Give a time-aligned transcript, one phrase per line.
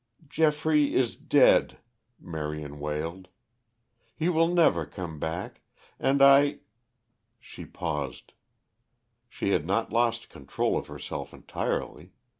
[0.27, 1.77] "Geoffrey is dead,"
[2.19, 3.27] Marion wailed.
[4.15, 5.61] "He will never come back.
[5.99, 6.61] And I"
[7.39, 8.33] She paused;
[9.29, 12.13] she had not lost control of herself entirely.